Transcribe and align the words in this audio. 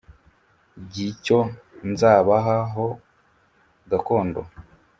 g 0.91 0.93
icyo 1.09 1.39
nzabaha 1.89 2.57
ho 2.73 2.87
gakondo 3.91 4.41